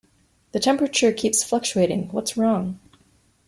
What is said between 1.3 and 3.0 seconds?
fluctuating, what's wrong?